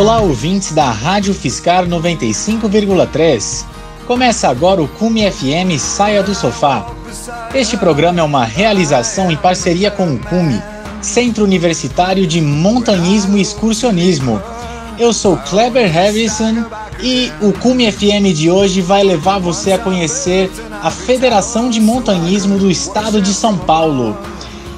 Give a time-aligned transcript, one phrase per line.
[0.00, 3.66] Olá, ouvintes da Rádio Fiscar 95,3.
[4.06, 6.86] Começa agora o Cume FM Saia do Sofá.
[7.54, 10.62] Este programa é uma realização em parceria com o Cume,
[11.02, 14.40] Centro Universitário de Montanhismo e Excursionismo.
[14.98, 16.64] Eu sou Kleber Harrison
[17.02, 20.50] e o Cume FM de hoje vai levar você a conhecer
[20.82, 24.16] a Federação de Montanhismo do Estado de São Paulo.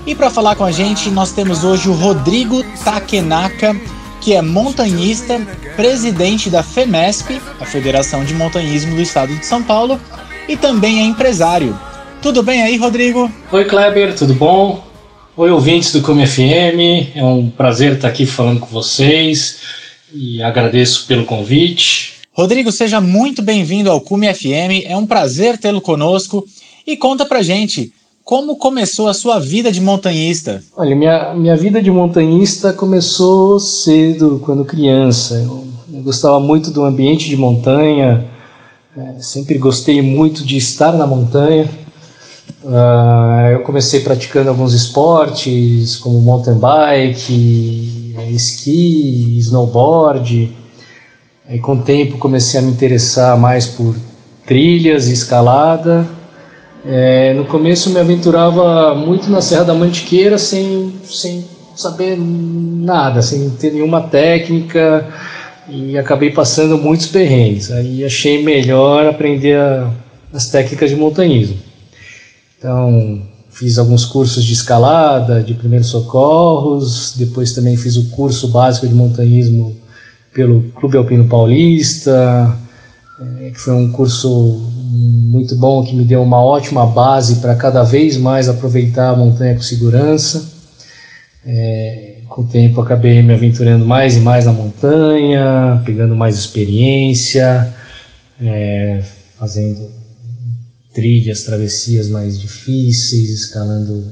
[0.05, 3.81] E para falar com a gente, nós temos hoje o Rodrigo Takenaka,
[4.23, 5.41] que é montanhista,
[5.75, 10.01] presidente da FEMESP, a Federação de Montanhismo do Estado de São Paulo,
[10.49, 11.77] e também é empresário.
[12.23, 13.31] Tudo bem aí, Rodrigo?
[13.51, 14.87] Oi, Kleber, tudo bom?
[15.37, 17.17] Oi, ouvintes do Come FM.
[17.17, 19.59] É um prazer estar aqui falando com vocês
[20.15, 22.15] e agradeço pelo convite.
[22.33, 24.87] Rodrigo, seja muito bem-vindo ao Cume FM.
[24.87, 26.47] É um prazer tê-lo conosco.
[26.87, 27.93] E conta pra gente,
[28.25, 30.63] como começou a sua vida de montanhista?
[30.77, 35.35] Olha, minha, minha vida de montanhista começou cedo, quando criança.
[35.35, 38.25] Eu, eu gostava muito do ambiente de montanha,
[38.97, 41.69] é, sempre gostei muito de estar na montanha.
[42.63, 50.57] Uh, eu comecei praticando alguns esportes, como mountain bike, esqui, snowboard.
[51.49, 53.97] Aí, com o tempo, comecei a me interessar mais por
[54.47, 56.07] trilhas e escalada.
[56.85, 61.45] É, no começo me aventurava muito na Serra da Mantiqueira sem, sem
[61.77, 65.07] saber nada, sem ter nenhuma técnica
[65.69, 67.71] e acabei passando muitos perrengues.
[67.71, 69.93] Aí achei melhor aprender a,
[70.33, 71.57] as técnicas de montanhismo.
[72.59, 78.89] Então fiz alguns cursos de escalada, de primeiros socorros, depois também fiz o curso básico
[78.89, 79.77] de montanhismo
[80.35, 82.57] pelo Clube Alpino Paulista,
[83.39, 87.83] é, que foi um curso muito bom que me deu uma ótima base para cada
[87.83, 90.51] vez mais aproveitar a montanha com segurança.
[91.45, 97.75] É, com o tempo acabei me aventurando mais e mais na montanha, pegando mais experiência,
[98.41, 99.03] é,
[99.39, 99.91] fazendo
[100.93, 104.05] trilhas, travessias mais difíceis, escalando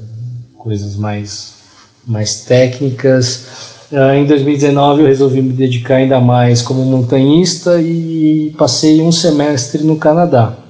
[0.57, 1.53] coisas mais,
[2.05, 3.45] mais técnicas.
[3.91, 9.83] Uh, em 2019 eu resolvi me dedicar ainda mais como montanhista e passei um semestre
[9.83, 10.60] no Canadá.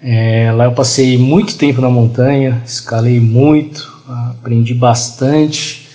[0.00, 5.88] É, lá eu passei muito tempo na montanha, escalei muito, aprendi bastante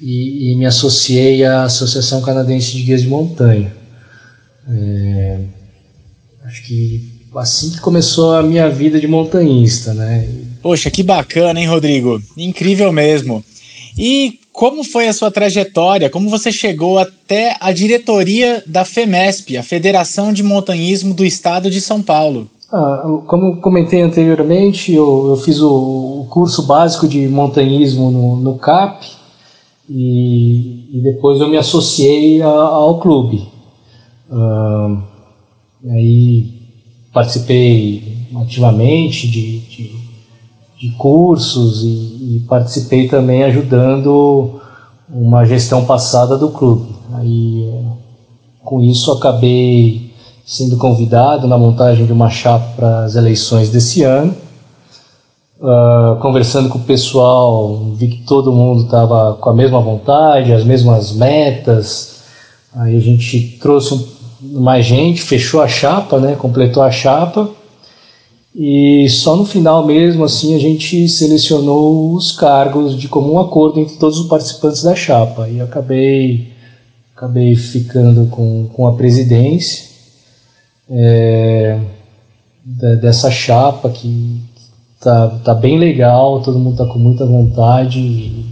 [0.00, 3.72] e, e me associei à Associação Canadense de Guias de Montanha.
[4.68, 5.38] É,
[6.44, 10.28] acho que assim que começou a minha vida de montanhista, né?
[10.62, 12.22] Poxa, que bacana, hein, Rodrigo?
[12.36, 13.44] Incrível mesmo.
[13.98, 16.10] E como foi a sua trajetória?
[16.10, 21.80] Como você chegou até a diretoria da FEMESP, a Federação de Montanhismo do Estado de
[21.80, 22.48] São Paulo?
[22.72, 28.58] Ah, como comentei anteriormente, eu, eu fiz o, o, curso básico de montanhismo no, no
[28.58, 29.06] CAP
[29.88, 33.48] e, e, depois eu me associei a, ao clube.
[35.90, 36.46] Aí
[37.12, 39.96] participei ativamente de, de,
[40.78, 44.60] de cursos e, e, participei também ajudando
[45.08, 46.94] uma gestão passada do clube.
[47.14, 47.68] Aí
[48.62, 50.09] com isso acabei
[50.50, 54.34] sendo convidado na montagem de uma chapa para as eleições desse ano.
[55.60, 60.64] Uh, conversando com o pessoal, vi que todo mundo estava com a mesma vontade, as
[60.64, 62.22] mesmas metas.
[62.74, 64.08] Aí a gente trouxe
[64.42, 67.48] mais gente, fechou a chapa, né, completou a chapa.
[68.52, 73.94] E só no final mesmo, assim, a gente selecionou os cargos de comum acordo entre
[73.98, 75.48] todos os participantes da chapa.
[75.48, 76.48] E acabei,
[77.14, 79.89] acabei ficando com, com a presidência
[80.90, 81.78] é,
[83.00, 84.40] dessa chapa que
[85.00, 88.46] tá, tá bem legal, todo mundo tá com muita vontade e,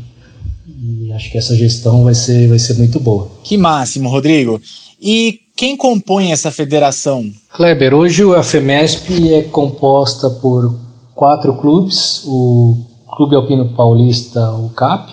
[0.67, 3.29] e acho que essa gestão vai ser, vai ser muito boa.
[3.43, 4.61] Que máximo, Rodrigo.
[5.01, 7.31] E quem compõe essa federação?
[7.53, 10.79] Kleber, hoje a FEMESP é composta por
[11.15, 12.79] quatro clubes, o
[13.17, 15.13] Clube Alpino Paulista, o CAP,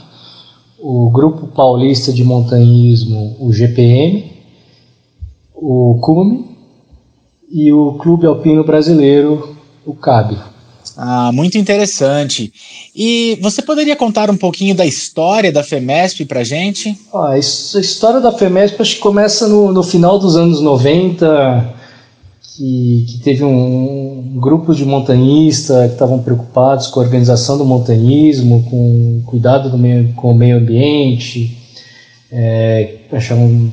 [0.79, 4.31] o Grupo Paulista de Montanhismo, o GPM,
[5.55, 6.54] o CUME
[7.55, 9.55] e o Clube Alpino Brasileiro,
[9.85, 10.37] o CAB.
[10.97, 12.51] Ah, muito interessante.
[12.93, 16.99] E você poderia contar um pouquinho da história da FEMESP para gente?
[17.13, 21.73] Ah, a história da FEMESP acho que começa no, no final dos anos 90,
[22.41, 27.63] que, que teve um, um grupo de montanhistas que estavam preocupados com a organização do
[27.63, 31.57] montanhismo, com o cuidado do meio, com o meio ambiente,
[32.29, 33.71] é, achavam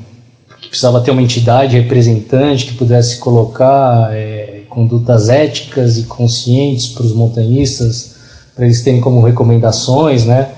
[0.72, 7.12] precisava ter uma entidade representante que pudesse colocar é, condutas éticas e conscientes para os
[7.12, 8.14] montanhistas,
[8.56, 10.48] para eles terem como recomendações, né?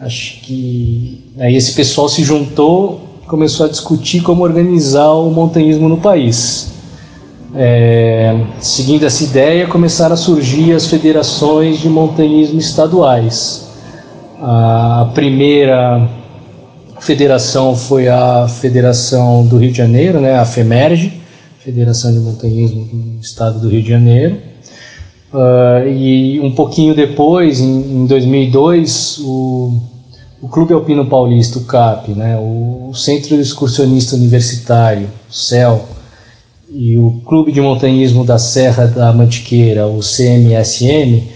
[0.00, 5.98] Acho que aí esse pessoal se juntou começou a discutir como organizar o montanhismo no
[5.98, 6.72] país.
[7.54, 13.68] É, seguindo essa ideia, começaram a surgir as federações de montanhismo estaduais.
[14.42, 16.10] A primeira
[17.00, 21.20] federação foi a Federação do Rio de Janeiro, né, a FEMERGE,
[21.58, 24.38] Federação de Montanhismo do Estado do Rio de Janeiro.
[25.32, 29.80] Uh, e um pouquinho depois, em, em 2002, o,
[30.42, 35.88] o, Clube Alpino Paulista, o CAP, né, o, Centro Excursionista Universitário, o CEL,
[36.68, 41.28] e o Clube de Montanhismo da Serra da Mantiqueira, o CMSM,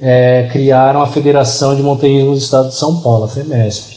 [0.00, 3.91] é, criaram a Federação de Montanhismo do Estado de São Paulo, a FEMESP.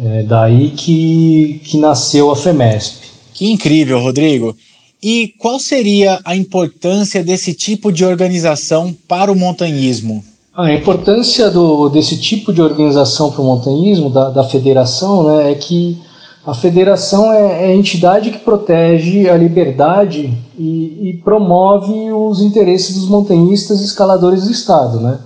[0.00, 3.08] É daí que, que nasceu a FEMESP.
[3.34, 4.56] Que incrível, Rodrigo.
[5.02, 10.24] E qual seria a importância desse tipo de organização para o montanhismo?
[10.56, 15.54] A importância do, desse tipo de organização para o montanhismo, da, da federação, né, é
[15.54, 15.96] que
[16.44, 22.96] a federação é, é a entidade que protege a liberdade e, e, promove os interesses
[22.96, 24.98] dos montanhistas e escaladores do Estado.
[24.98, 25.18] Né?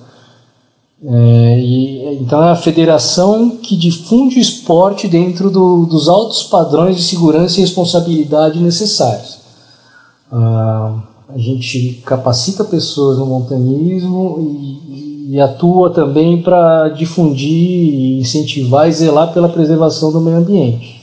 [1.04, 6.96] É, e, então é a federação que difunde o esporte dentro do, dos altos padrões
[6.96, 9.38] de segurança e responsabilidade necessários.
[10.30, 10.94] Ah,
[11.28, 19.32] a gente capacita pessoas no montanhismo e, e atua também para difundir, incentivar e zelar
[19.32, 21.02] pela preservação do meio ambiente.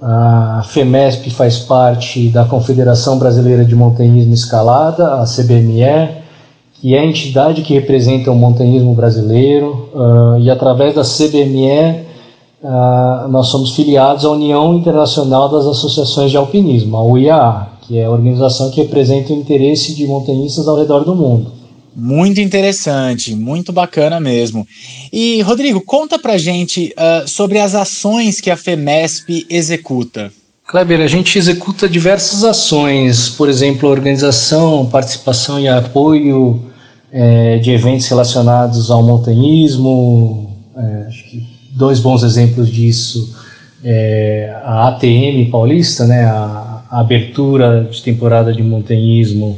[0.00, 6.25] A FEMESP faz parte da Confederação Brasileira de Montanhismo Escalada, a CBME,
[6.80, 12.04] que é a entidade que representa o montanhismo brasileiro, uh, e através da CBME
[12.62, 18.04] uh, nós somos filiados à União Internacional das Associações de Alpinismo, a UIAA, que é
[18.04, 21.52] a organização que representa o interesse de montanhistas ao redor do mundo.
[21.98, 24.66] Muito interessante, muito bacana mesmo.
[25.10, 30.30] E, Rodrigo, conta pra gente uh, sobre as ações que a FEMESP executa.
[30.66, 36.60] Kleber, a gente executa diversas ações, por exemplo, organização, participação e apoio
[37.12, 40.56] é, de eventos relacionados ao montanhismo.
[40.76, 43.36] É, acho que dois bons exemplos disso
[43.84, 49.56] é a ATM paulista, né, a, a abertura de temporada de montanhismo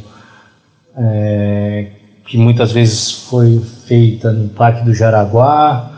[0.94, 1.86] é,
[2.26, 5.90] que muitas vezes foi feita no Parque do Jaraguá,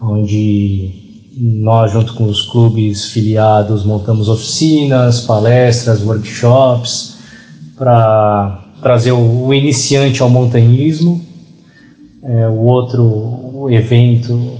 [0.00, 7.18] onde nós, junto com os clubes filiados, montamos oficinas, palestras, workshops
[7.76, 11.24] para trazer o, o, iniciante ao montanhismo.
[12.22, 14.58] É, o outro evento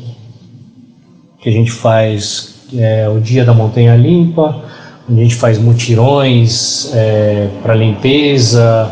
[1.41, 4.63] que a gente faz é o Dia da Montanha Limpa,
[5.11, 8.89] onde a gente faz mutirões é, para limpeza,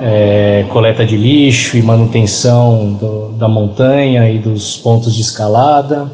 [0.00, 6.10] é, coleta de lixo e manutenção do, da montanha e dos pontos de escalada.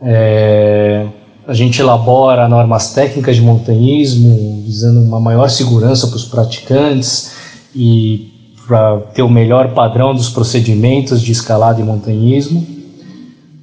[0.00, 1.06] É,
[1.46, 7.32] a gente elabora normas técnicas de montanhismo, visando uma maior segurança para os praticantes
[7.74, 8.32] e
[8.66, 12.66] para ter o melhor padrão dos procedimentos de escalada e montanhismo.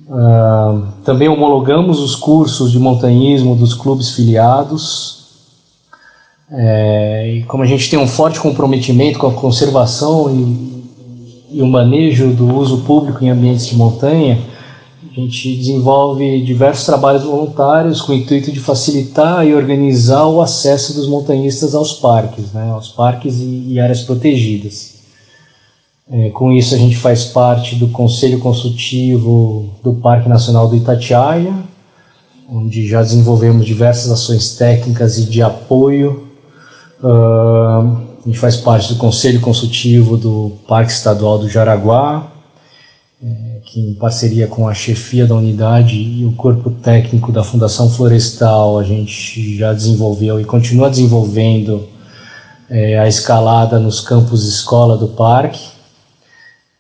[0.08, 5.26] Uh, também homologamos os cursos de montanhismo dos clubes filiados
[6.52, 11.68] é, e como a gente tem um forte comprometimento com a conservação e, e, o
[11.68, 14.40] manejo do uso público em ambientes de montanha,
[15.16, 20.94] a gente desenvolve diversos trabalhos voluntários com o intuito de facilitar e organizar o acesso
[20.94, 24.96] dos montanhistas aos parques, né, aos parques e, e áreas protegidas.
[26.12, 31.56] É, com isso, a gente faz parte do Conselho Consultivo do Parque Nacional do Itatiaia,
[32.52, 36.26] onde já desenvolvemos diversas ações técnicas e de apoio
[37.06, 42.32] Uh, a gente faz parte do Conselho Consultivo do Parque Estadual do Jaraguá,
[43.26, 47.90] é, que em parceria com a chefia da unidade e o corpo técnico da Fundação
[47.90, 51.88] Florestal, a gente já desenvolveu e continua desenvolvendo
[52.70, 55.74] é, a escalada nos campos escola do parque.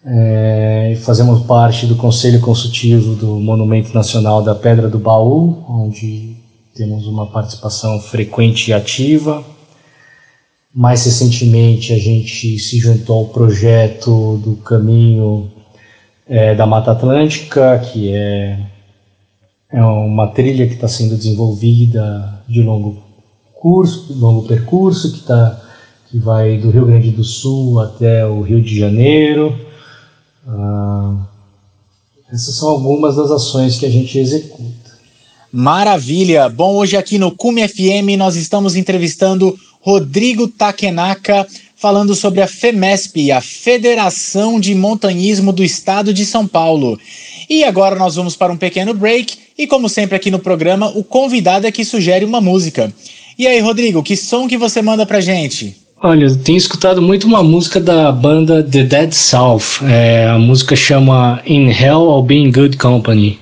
[0.05, 6.35] É, fazemos parte do Conselho Consultivo do Monumento Nacional da Pedra do Baú, onde
[6.75, 9.43] temos uma participação frequente e ativa.
[10.71, 15.49] Mais recentemente, a gente se juntou ao projeto do Caminho
[16.27, 18.59] é, da Mata Atlântica, que é,
[19.71, 23.03] é uma trilha que está sendo desenvolvida de longo
[23.53, 25.61] curso, longo percurso, que, tá,
[26.09, 29.59] que vai do Rio Grande do Sul até o Rio de Janeiro.
[30.47, 31.15] Ah,
[32.31, 34.75] essas são algumas das ações que a gente executa.
[35.51, 36.49] Maravilha!
[36.49, 43.31] Bom, hoje aqui no Cume FM nós estamos entrevistando Rodrigo Takenaka, falando sobre a FEMESP,
[43.31, 46.99] a Federação de Montanhismo do Estado de São Paulo.
[47.49, 51.03] E agora nós vamos para um pequeno break E como sempre aqui no programa, o
[51.03, 52.91] convidado é que sugere uma música.
[53.37, 55.77] E aí, Rodrigo, que som que você manda pra gente?
[56.01, 59.81] Olha, eu tenho escutado muito uma música da banda The Dead South.
[59.83, 63.39] É, a música chama In Hell I'll Be in Good Company.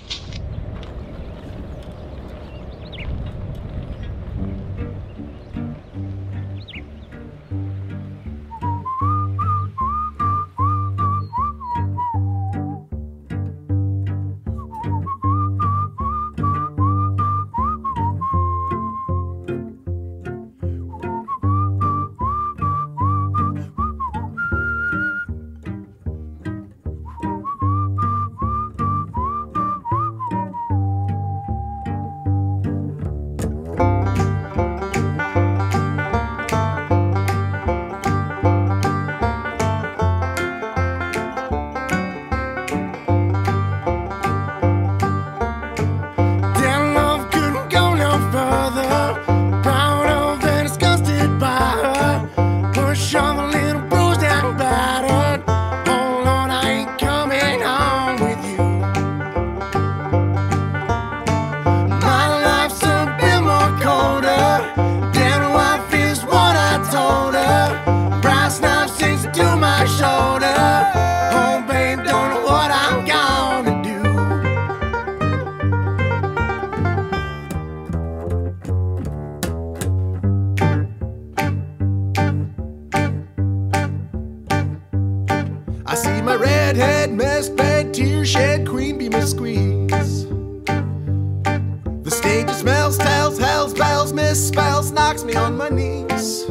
[94.33, 96.45] This spouse knocks me on my knees.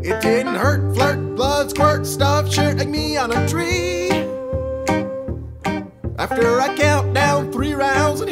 [0.00, 4.10] It didn't hurt, flirt, blood, squirt, stuff, shirt like me on a tree.
[6.16, 8.30] After I count down three rounds and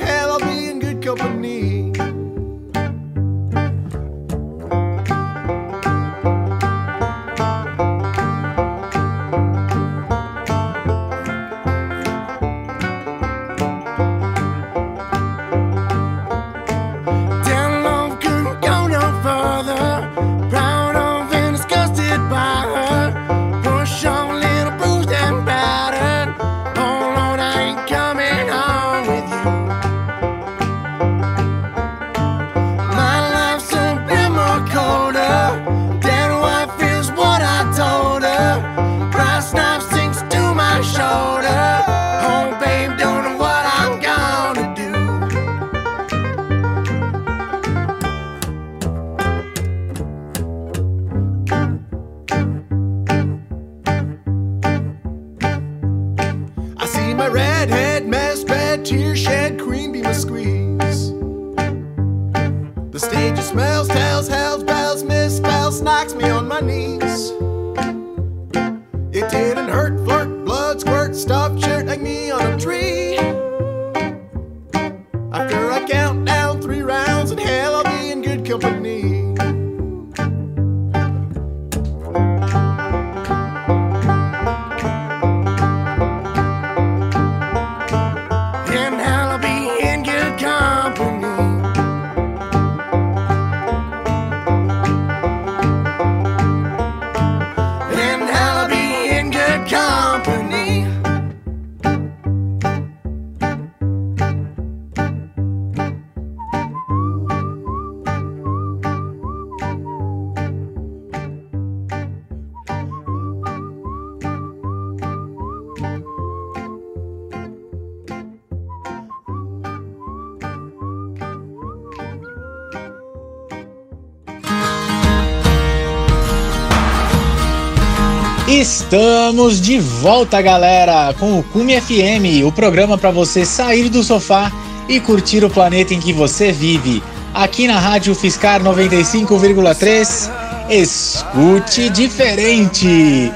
[128.62, 134.52] Estamos de volta, galera, com o Cume FM, o programa para você sair do sofá
[134.88, 137.02] e curtir o planeta em que você vive.
[137.34, 140.30] Aqui na Rádio Fiscar 95,3,
[140.70, 143.32] escute diferente.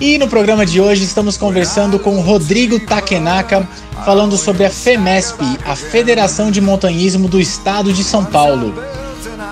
[0.00, 3.68] E no programa de hoje estamos conversando com Rodrigo Takenaka,
[4.04, 8.72] falando sobre a FEMESP, a Federação de Montanhismo do Estado de São Paulo.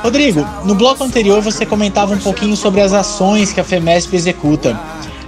[0.00, 4.78] Rodrigo, no bloco anterior você comentava um pouquinho sobre as ações que a FEMESP executa.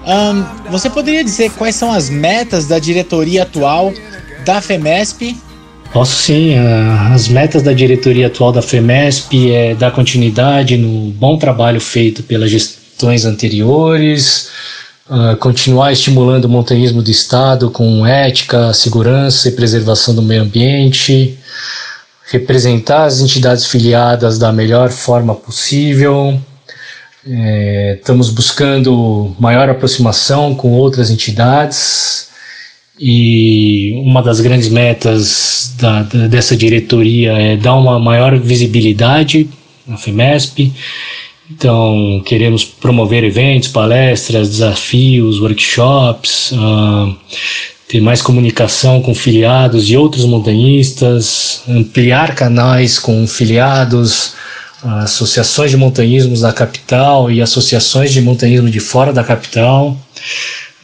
[0.07, 3.92] Um, você poderia dizer quais são as metas da diretoria atual
[4.45, 5.37] da FEMESP?
[5.92, 6.54] Posso sim.
[7.12, 12.50] As metas da diretoria atual da FEMESP é dar continuidade no bom trabalho feito pelas
[12.50, 14.49] gestões anteriores,
[15.09, 21.37] uh, continuar estimulando o montanhismo do Estado com ética, segurança e preservação do meio ambiente,
[22.30, 26.40] representar as entidades filiadas da melhor forma possível.
[27.27, 32.31] É, estamos buscando maior aproximação com outras entidades
[32.99, 39.49] e uma das grandes metas da, da, dessa diretoria é dar uma maior visibilidade
[39.87, 40.73] na FEMESP.
[41.50, 47.17] Então, queremos promover eventos, palestras, desafios, workshops, uh,
[47.89, 54.35] ter mais comunicação com filiados de outros montanhistas, ampliar canais com filiados,
[54.83, 59.97] associações de montanhismos da capital e associações de montanhismo de fora da capital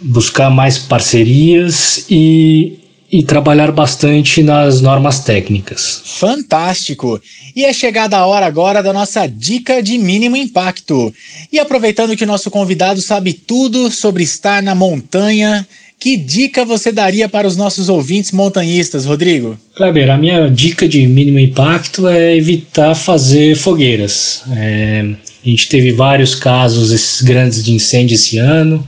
[0.01, 2.79] buscar mais parcerias e,
[3.11, 6.03] e trabalhar bastante nas normas técnicas.
[6.05, 7.21] Fantástico!
[7.55, 11.13] E é chegada a hora agora da nossa dica de mínimo impacto.
[11.51, 15.67] E aproveitando que o nosso convidado sabe tudo sobre estar na montanha,
[15.99, 19.59] que dica você daria para os nossos ouvintes montanhistas, Rodrigo?
[19.75, 24.43] Kleber, a minha dica de mínimo impacto é evitar fazer fogueiras.
[24.53, 28.87] É, a gente teve vários casos esses grandes de incêndio esse ano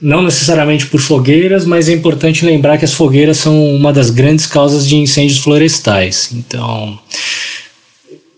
[0.00, 4.46] não necessariamente por fogueiras, mas é importante lembrar que as fogueiras são uma das grandes
[4.46, 6.30] causas de incêndios florestais.
[6.34, 6.98] Então,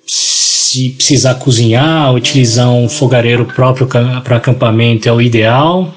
[0.06, 5.94] se precisar cozinhar, utilizar um fogareiro próprio para acampamento é o ideal.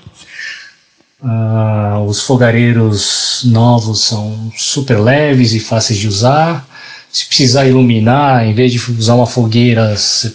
[1.23, 6.67] Uh, os fogareiros novos são super leves e fáceis de usar.
[7.11, 10.33] Se precisar iluminar, em vez de usar uma fogueira, você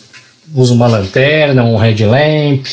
[0.54, 2.66] usa uma lanterna, um headlamp.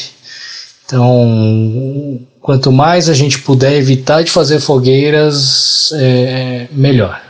[0.85, 7.21] Então, quanto mais a gente puder evitar de fazer fogueiras, é, melhor.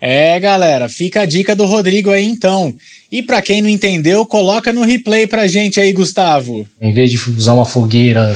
[0.00, 2.74] É, galera, fica a dica do Rodrigo aí então.
[3.10, 6.66] E para quem não entendeu, coloca no replay pra gente aí, Gustavo.
[6.80, 8.34] Em vez de usar uma fogueira,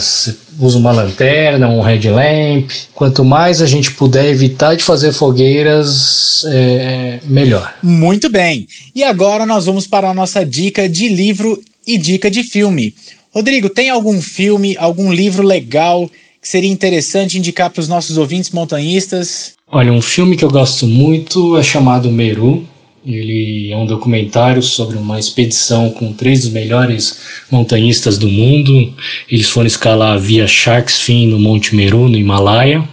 [0.58, 2.70] usa uma lanterna, um headlamp.
[2.94, 7.74] Quanto mais a gente puder evitar de fazer fogueiras, é, melhor.
[7.82, 8.68] Muito bem.
[8.94, 12.94] E agora nós vamos para a nossa dica de livro e dica de filme.
[13.32, 16.08] Rodrigo, tem algum filme, algum livro legal
[16.40, 19.54] que seria interessante indicar para os nossos ouvintes montanhistas?
[19.68, 22.66] Olha, um filme que eu gosto muito é chamado Meru.
[23.04, 27.18] Ele é um documentário sobre uma expedição com três dos melhores
[27.50, 28.92] montanhistas do mundo.
[29.30, 32.86] Eles foram escalar via Shark's Fin no Monte Meru, no Himalaia.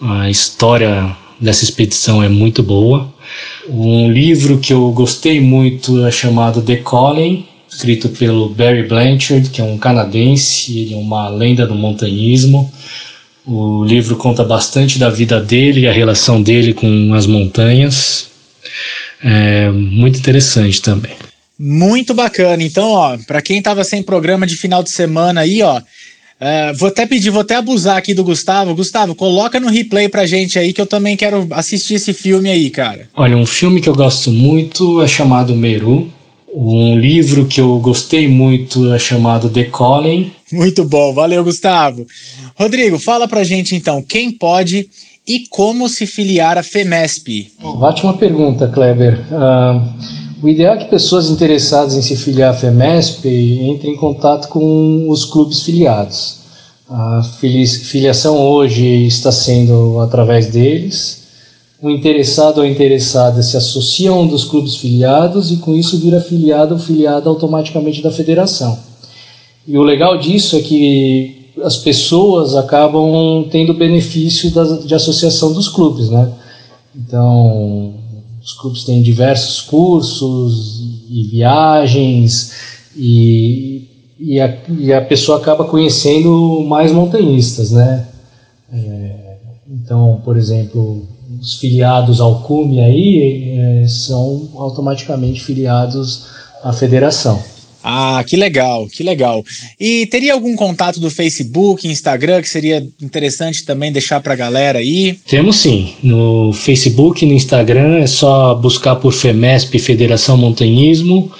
[0.00, 3.12] A história dessa expedição é muito boa.
[3.68, 9.62] Um livro que eu gostei muito é chamado The Calling, escrito pelo Barry Blanchard, que
[9.62, 12.70] é um canadense, ele é uma lenda do montanhismo.
[13.46, 18.30] O livro conta bastante da vida dele e a relação dele com as montanhas.
[19.22, 21.12] É muito interessante também.
[21.58, 22.62] Muito bacana.
[22.62, 25.80] Então, ó, para quem estava sem programa de final de semana aí, ó,
[26.40, 28.74] é, vou até pedir, vou até abusar aqui do Gustavo.
[28.74, 32.68] Gustavo, coloca no replay pra gente aí que eu também quero assistir esse filme aí,
[32.68, 33.08] cara.
[33.14, 36.10] Olha, um filme que eu gosto muito é chamado Meru.
[36.52, 40.32] Um livro que eu gostei muito é chamado The Calling.
[40.50, 42.04] Muito bom, valeu, Gustavo.
[42.56, 44.88] Rodrigo, fala pra gente então, quem pode
[45.26, 47.52] e como se filiar à FEMESP?
[47.62, 49.20] Ótima pergunta, Kleber.
[49.30, 49.92] Uh,
[50.42, 53.28] o ideal é que pessoas interessadas em se filiar à FEMESP
[53.62, 56.42] entrem em contato com os clubes filiados.
[56.90, 61.22] A filiação hoje está sendo através deles
[61.82, 66.20] o interessado ou interessada se associa a um dos clubes filiados e com isso vira
[66.20, 68.78] filiado ou filiada automaticamente da federação.
[69.66, 75.68] E o legal disso é que as pessoas acabam tendo benefício da, de associação dos
[75.68, 76.32] clubes, né?
[76.94, 77.94] Então,
[78.42, 82.52] os clubes têm diversos cursos e viagens
[82.96, 83.88] e,
[84.18, 88.06] e, a, e a pessoa acaba conhecendo mais montanhistas, né?
[88.72, 89.36] É,
[89.68, 91.06] então, por exemplo,
[91.40, 96.26] os filiados ao CUME aí é, são automaticamente filiados
[96.62, 97.51] à federação.
[97.82, 99.44] Ah, que legal, que legal.
[99.78, 104.78] E teria algum contato do Facebook, Instagram que seria interessante também deixar para a galera
[104.78, 105.18] aí?
[105.26, 105.94] Temos sim.
[106.02, 111.32] No Facebook e no Instagram é só buscar por FEMESP Federação Montanhismo.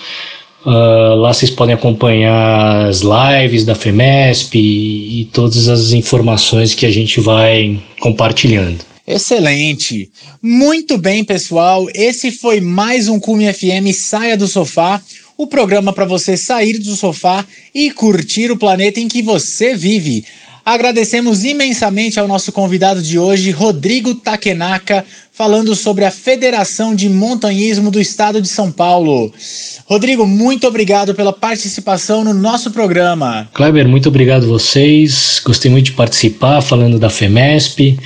[0.64, 6.86] Uh, lá vocês podem acompanhar as lives da FEMESP e, e todas as informações que
[6.86, 8.78] a gente vai compartilhando.
[9.06, 10.08] Excelente.
[10.40, 11.88] Muito bem, pessoal.
[11.92, 15.02] Esse foi mais um Cume FM Saia do Sofá,
[15.42, 20.24] o programa para você sair do sofá e curtir o planeta em que você vive.
[20.64, 27.90] Agradecemos imensamente ao nosso convidado de hoje, Rodrigo Takenaka, falando sobre a Federação de Montanhismo
[27.90, 29.32] do Estado de São Paulo.
[29.86, 33.48] Rodrigo, muito obrigado pela participação no nosso programa.
[33.52, 35.42] Kleber, muito obrigado a vocês.
[35.44, 37.98] Gostei muito de participar falando da FEMESP.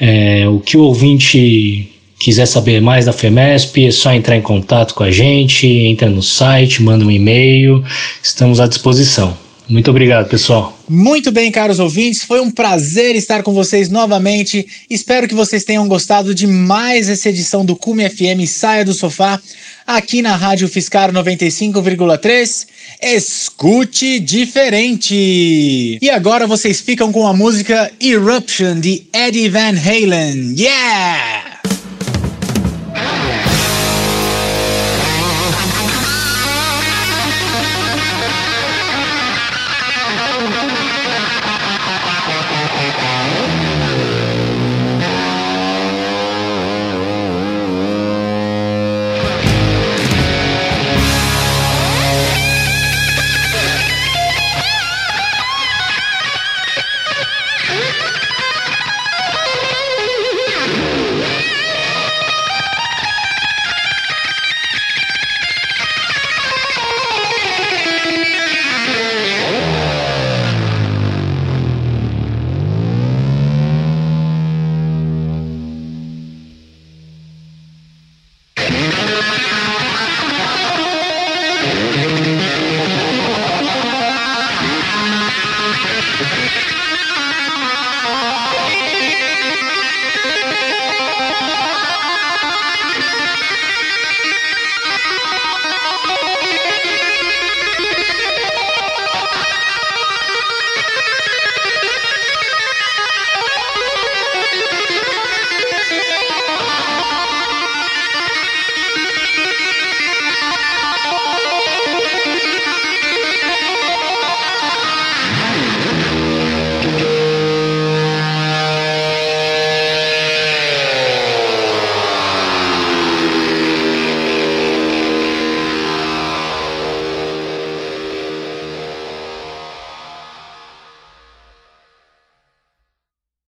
[0.00, 1.91] É, o que o ouvinte
[2.22, 6.22] quiser saber mais da FEMESP, é só entrar em contato com a gente, entra no
[6.22, 7.84] site, manda um e-mail,
[8.22, 9.36] estamos à disposição.
[9.68, 10.78] Muito obrigado, pessoal.
[10.88, 14.64] Muito bem, caros ouvintes, foi um prazer estar com vocês novamente.
[14.88, 19.40] Espero que vocês tenham gostado de mais essa edição do Cume FM Saia do Sofá,
[19.84, 22.66] aqui na Rádio Fiscar 95,3.
[23.02, 25.98] Escute diferente!
[26.00, 30.54] E agora vocês ficam com a música Eruption de Eddie Van Halen.
[30.56, 31.62] Yeah!